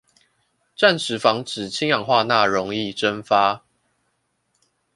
[0.75, 3.61] 暫時防止氫氧化鈉溶液蒸發